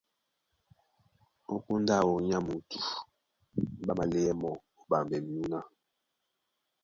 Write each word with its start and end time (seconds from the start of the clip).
Ó 1.53 1.55
póndá 1.65 1.93
áō 2.01 2.13
nyá 2.27 2.37
muútú, 2.45 2.77
ɓá 3.85 3.93
maléɛ́ 3.97 4.37
mɔ́ 4.41 4.51
ó 4.53 4.59
ɓambɛ 4.89 5.17
myǔná. 5.27 5.59